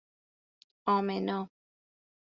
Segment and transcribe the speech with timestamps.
[0.87, 1.49] آمنا